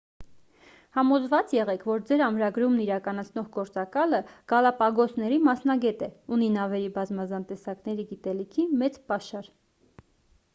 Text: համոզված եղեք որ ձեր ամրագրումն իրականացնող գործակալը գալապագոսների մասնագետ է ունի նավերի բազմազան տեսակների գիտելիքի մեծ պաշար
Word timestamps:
համոզված 0.95 1.51
եղեք 1.55 1.83
որ 1.89 1.99
ձեր 2.11 2.23
ամրագրումն 2.27 2.79
իրականացնող 2.85 3.51
գործակալը 3.57 4.21
գալապագոսների 4.55 5.39
մասնագետ 5.49 6.03
է 6.07 6.09
ունի 6.39 6.49
նավերի 6.57 6.91
բազմազան 6.97 7.47
տեսակների 7.53 8.09
գիտելիքի 8.15 8.67
մեծ 8.83 8.99
պաշար 9.13 9.53